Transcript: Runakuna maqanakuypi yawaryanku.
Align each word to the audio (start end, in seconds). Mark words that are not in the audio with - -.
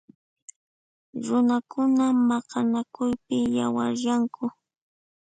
Runakuna 1.25 2.05
maqanakuypi 2.29 3.37
yawaryanku. 3.57 4.45